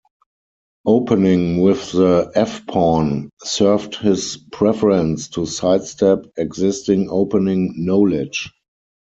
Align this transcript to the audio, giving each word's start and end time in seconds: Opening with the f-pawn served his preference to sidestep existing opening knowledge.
Opening 0.87 1.59
with 1.61 1.91
the 1.91 2.31
f-pawn 2.33 3.29
served 3.43 3.97
his 3.97 4.35
preference 4.51 5.27
to 5.29 5.45
sidestep 5.45 6.25
existing 6.37 7.07
opening 7.11 7.75
knowledge. 7.77 8.49